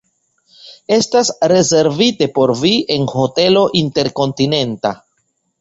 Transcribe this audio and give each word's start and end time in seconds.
Estas 0.97 1.29
rezervite 1.51 2.29
por 2.39 2.53
vi 2.63 2.73
en 2.97 3.07
Hotelo 3.13 3.63
Interkontinenta! 3.83 4.97